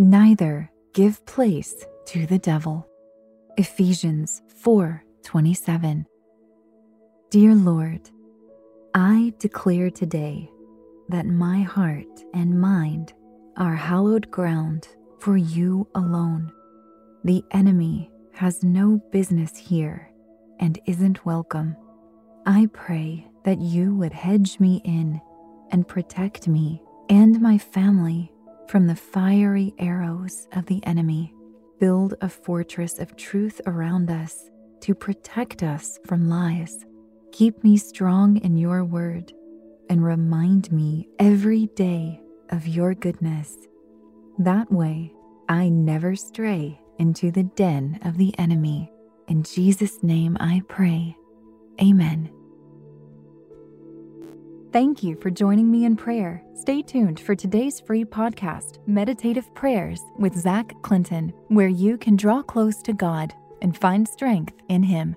[0.00, 2.86] neither give place to the devil.
[3.58, 6.06] Ephesians 4:27.
[7.28, 8.10] Dear Lord,
[8.94, 10.50] I declare today
[11.10, 13.12] that my heart and mind
[13.58, 16.50] are hallowed ground for you alone.
[17.24, 20.10] The enemy has no business here
[20.58, 21.76] and isn't welcome.
[22.46, 25.20] I pray that you would hedge me in
[25.70, 28.32] and protect me and my family
[28.70, 31.34] from the fiery arrows of the enemy.
[31.80, 34.48] Build a fortress of truth around us
[34.80, 36.86] to protect us from lies.
[37.32, 39.32] Keep me strong in your word
[39.88, 42.20] and remind me every day
[42.50, 43.56] of your goodness.
[44.38, 45.12] That way,
[45.48, 48.92] I never stray into the den of the enemy.
[49.26, 51.16] In Jesus' name I pray.
[51.82, 52.30] Amen.
[54.72, 56.44] Thank you for joining me in prayer.
[56.54, 62.40] Stay tuned for today's free podcast, Meditative Prayers with Zach Clinton, where you can draw
[62.40, 65.16] close to God and find strength in Him.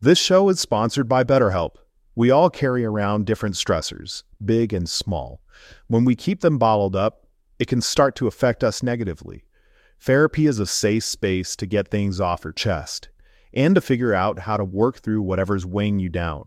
[0.00, 1.76] This show is sponsored by BetterHelp.
[2.16, 5.40] We all carry around different stressors, big and small.
[5.86, 7.28] When we keep them bottled up,
[7.60, 9.44] it can start to affect us negatively.
[10.00, 13.08] Therapy is a safe space to get things off your chest
[13.52, 16.46] and to figure out how to work through whatever's weighing you down.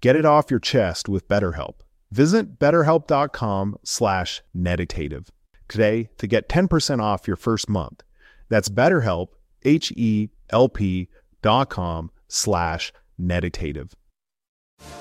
[0.00, 1.80] Get it off your chest with BetterHelp.
[2.12, 5.30] Visit betterhelp.com slash meditative
[5.68, 8.04] today to get 10% off your first month.
[8.48, 9.28] That's betterhelp,
[9.64, 11.08] H-E-L-P
[11.42, 13.92] dot com slash meditative.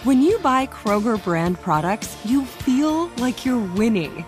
[0.03, 4.25] When you buy Kroger brand products, you feel like you're winning.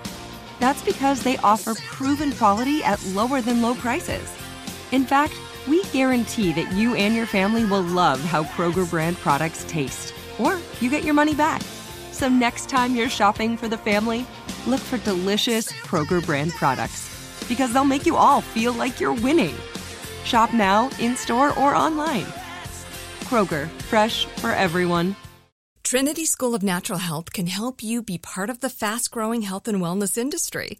[0.59, 4.31] That's because they offer proven quality at lower than low prices.
[4.91, 5.33] In fact,
[5.67, 10.59] we guarantee that you and your family will love how Kroger brand products taste or
[10.79, 11.61] you get your money back.
[12.11, 14.25] So next time you're shopping for the family,
[14.66, 17.07] look for delicious Kroger brand products
[17.47, 19.55] because they'll make you all feel like you're winning.
[20.23, 22.25] Shop now, in store, or online.
[23.25, 25.16] Kroger, fresh for everyone.
[25.83, 29.67] Trinity School of Natural Health can help you be part of the fast growing health
[29.67, 30.79] and wellness industry.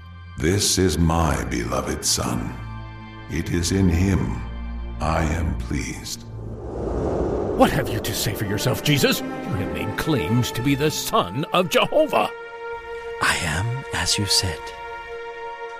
[0.37, 2.53] This is my beloved Son.
[3.29, 4.41] It is in him
[4.99, 6.23] I am pleased.
[7.57, 9.19] What have you to say for yourself, Jesus?
[9.21, 12.29] You have made claims to be the Son of Jehovah.
[13.21, 14.59] I am as you said.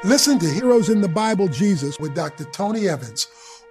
[0.04, 2.46] Listen to Heroes in the Bible Jesus with Dr.
[2.46, 3.28] Tony Evans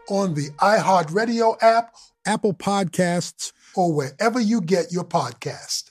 [0.09, 1.95] on the iHeartRadio app,
[2.27, 5.90] Apple Podcasts, or wherever you get your podcast.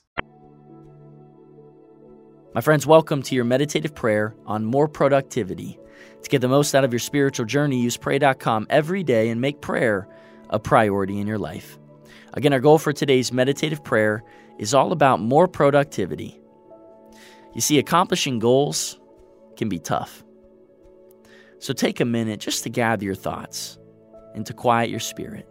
[2.56, 5.78] My friends, welcome to your meditative prayer on more productivity.
[6.24, 9.62] To get the most out of your spiritual journey, use pray.com every day and make
[9.62, 10.08] prayer
[10.50, 11.78] a priority in your life.
[12.34, 14.24] Again, our goal for today's meditative prayer
[14.58, 16.42] is all about more productivity.
[17.54, 19.00] You see, accomplishing goals
[19.56, 20.24] can be tough.
[21.60, 23.78] So take a minute just to gather your thoughts
[24.34, 25.48] and to quiet your spirit.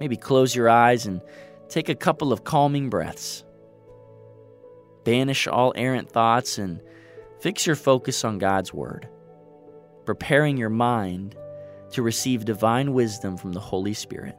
[0.00, 1.20] Maybe close your eyes and
[1.68, 3.44] take a couple of calming breaths.
[5.04, 6.80] Banish all errant thoughts and
[7.40, 9.08] fix your focus on God's Word,
[10.04, 11.36] preparing your mind
[11.92, 14.36] to receive divine wisdom from the Holy Spirit.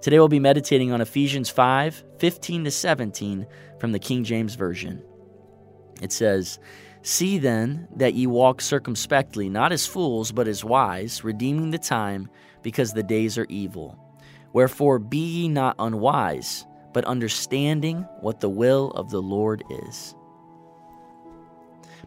[0.00, 3.46] Today we'll be meditating on Ephesians 5 15 to 17
[3.78, 5.02] from the King James Version.
[6.00, 6.58] It says,
[7.02, 12.30] See then that ye walk circumspectly, not as fools, but as wise, redeeming the time,
[12.62, 13.98] because the days are evil.
[14.52, 20.14] Wherefore be ye not unwise but understanding what the will of the Lord is.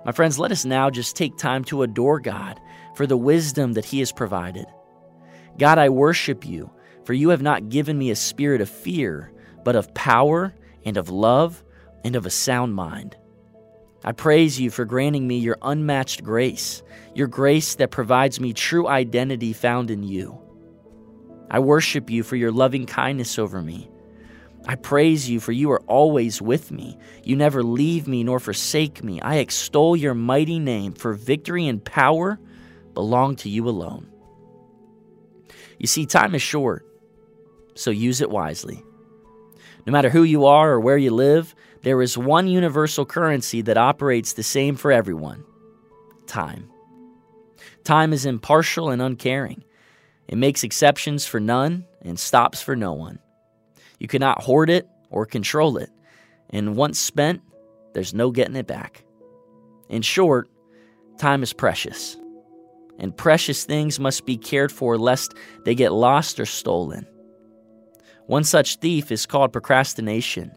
[0.06, 2.60] My friends, let us now just take time to adore God
[2.96, 4.68] for the wisdom that He has provided.
[5.58, 6.70] God, I worship you,
[7.06, 9.32] for you have not given me a spirit of fear,
[9.64, 10.54] but of power
[10.86, 11.64] and of love
[12.04, 13.18] and of a sound mind.
[14.04, 16.84] I praise you for granting me your unmatched grace,
[17.16, 20.40] your grace that provides me true identity found in you.
[21.50, 23.90] I worship you for your loving kindness over me.
[24.68, 26.98] I praise you for you are always with me.
[27.24, 29.22] You never leave me nor forsake me.
[29.22, 32.40] I extol your mighty name, for victory and power
[32.94, 34.08] belong to you alone.
[35.78, 36.86] You see, time is short,
[37.76, 38.84] so use it wisely.
[39.86, 41.54] No matter who you are or where you live,
[41.84, 45.44] there is one universal currency that operates the same for everyone
[46.26, 46.72] time.
[47.84, 49.64] Time is impartial and uncaring.
[50.28, 53.20] It makes exceptions for none and stops for no one.
[54.00, 55.90] You cannot hoard it or control it,
[56.50, 57.42] and once spent,
[57.94, 59.04] there's no getting it back.
[59.90, 60.50] In short,
[61.18, 62.18] time is precious,
[63.00, 65.34] and precious things must be cared for lest
[65.64, 67.08] they get lost or stolen.
[68.28, 70.52] One such thief is called procrastination,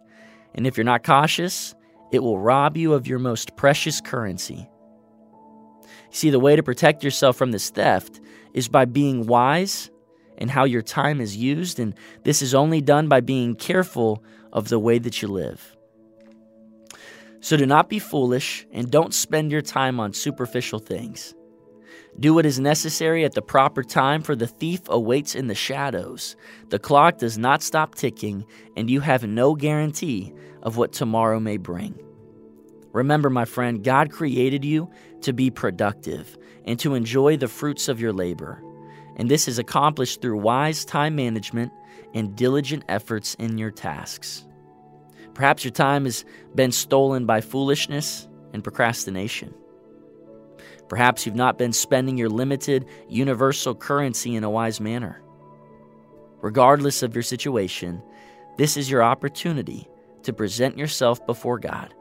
[0.55, 1.75] and if you're not cautious,
[2.11, 4.69] it will rob you of your most precious currency.
[6.11, 8.21] See, the way to protect yourself from this theft
[8.55, 9.91] is by being wise
[10.39, 11.95] in how your time is used, and
[12.25, 15.77] this is only done by being careful of the way that you live.
[17.41, 21.35] So do not be foolish and don't spend your time on superficial things.
[22.19, 26.35] Do what is necessary at the proper time, for the thief awaits in the shadows.
[26.69, 28.45] The clock does not stop ticking,
[28.77, 30.33] and you have no guarantee
[30.63, 31.97] of what tomorrow may bring.
[32.93, 34.91] Remember, my friend, God created you
[35.21, 38.63] to be productive and to enjoy the fruits of your labor.
[39.19, 41.73] And this is accomplished through wise time management
[42.15, 44.47] and diligent efforts in your tasks.
[45.35, 46.25] Perhaps your time has
[46.55, 49.55] been stolen by foolishness and procrastination.
[50.89, 55.23] Perhaps you've not been spending your limited universal currency in a wise manner.
[56.41, 58.03] Regardless of your situation,
[58.57, 59.87] this is your opportunity
[60.23, 61.95] to present yourself before God.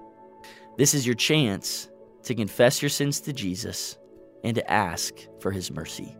[0.78, 1.90] This is your chance
[2.24, 3.98] to confess your sins to Jesus
[4.44, 6.16] and to ask for his mercy.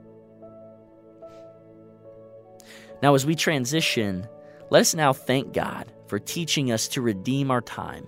[3.02, 4.28] Now, as we transition,
[4.70, 8.08] let us now thank God for teaching us to redeem our time.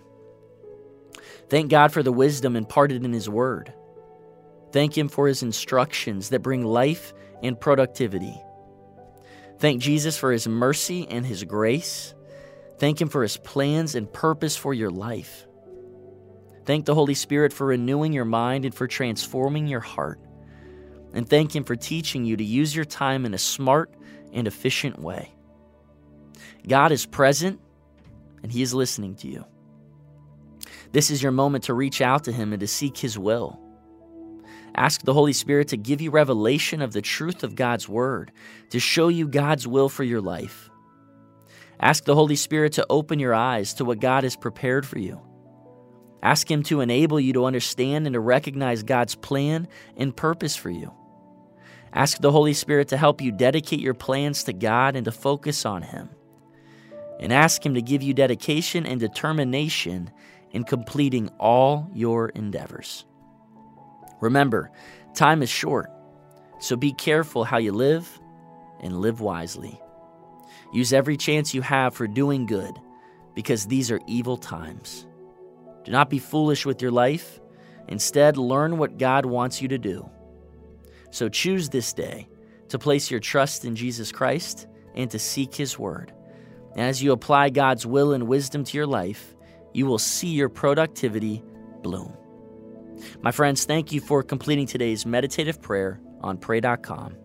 [1.50, 3.74] Thank God for the wisdom imparted in His Word.
[4.72, 8.40] Thank Him for His instructions that bring life and productivity.
[9.60, 12.14] Thank Jesus for His mercy and His grace.
[12.78, 15.46] Thank Him for His plans and purpose for your life.
[16.66, 20.20] Thank the Holy Spirit for renewing your mind and for transforming your heart.
[21.14, 23.94] And thank Him for teaching you to use your time in a smart
[24.32, 25.34] and efficient way.
[26.68, 27.60] God is present
[28.44, 29.46] and He is listening to you.
[30.92, 33.60] This is your moment to reach out to Him and to seek His will.
[34.76, 38.32] Ask the Holy Spirit to give you revelation of the truth of God's Word,
[38.70, 40.70] to show you God's will for your life.
[41.80, 45.22] Ask the Holy Spirit to open your eyes to what God has prepared for you.
[46.22, 50.70] Ask Him to enable you to understand and to recognize God's plan and purpose for
[50.70, 50.94] you.
[51.94, 55.66] Ask the Holy Spirit to help you dedicate your plans to God and to focus
[55.66, 56.10] on Him.
[57.20, 60.12] And ask Him to give you dedication and determination
[60.52, 63.06] in completing all your endeavors.
[64.22, 64.72] Remember,
[65.14, 65.90] time is short,
[66.60, 68.20] so be careful how you live
[68.82, 69.80] and live wisely.
[70.74, 72.74] Use every chance you have for doing good
[73.34, 75.08] because these are evil times.
[75.84, 77.40] Do not be foolish with your life.
[77.88, 80.10] Instead, learn what God wants you to do.
[81.12, 82.28] So choose this day
[82.70, 86.14] to place your trust in Jesus Christ and to seek His Word.
[86.76, 89.36] As you apply God's will and wisdom to your life,
[89.74, 91.44] you will see your productivity
[91.82, 92.16] bloom.
[93.22, 97.16] My friends, thank you for completing today's meditative prayer on pray.com.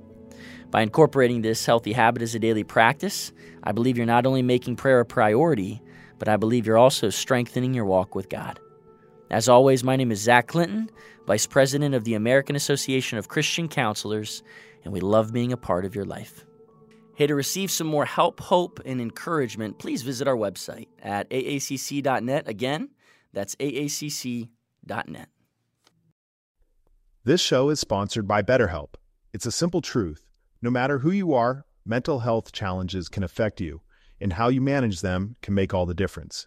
[0.71, 4.77] By incorporating this healthy habit as a daily practice, I believe you're not only making
[4.77, 5.81] prayer a priority,
[6.19, 8.59] but I believe you're also strengthening your walk with God.
[9.31, 10.91] As always, my name is Zach Clinton,
[11.27, 14.43] Vice President of the American Association of Christian Counselors,
[14.85, 16.45] and we love being a part of your life.
[17.17, 22.49] Hey, to receive some more help, hope, and encouragement, please visit our website at aacc.net.
[22.49, 22.91] Again,
[23.33, 25.29] that's aacc.net.
[27.25, 28.95] This show is sponsored by BetterHelp.
[29.33, 30.27] It's a simple truth.
[30.61, 33.81] No matter who you are, mental health challenges can affect you,
[34.21, 36.47] and how you manage them can make all the difference.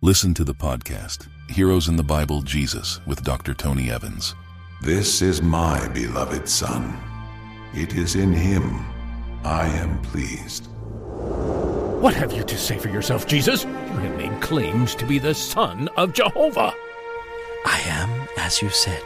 [0.00, 3.52] Listen to the podcast, Heroes in the Bible Jesus, with Dr.
[3.52, 4.36] Tony Evans.
[4.80, 6.96] This is my beloved Son.
[7.74, 8.86] It is in him
[9.42, 10.68] I am pleased.
[12.00, 13.64] What have you to say for yourself, Jesus?
[13.64, 16.72] You have made claims to be the Son of Jehovah.
[17.66, 19.02] I am as you said.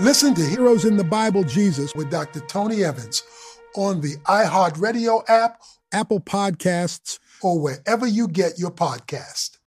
[0.00, 2.40] Listen to Heroes in the Bible Jesus with Dr.
[2.40, 3.22] Tony Evans
[3.76, 5.60] on the iHeartRadio app,
[5.92, 9.58] Apple Podcasts, or wherever you get your podcast.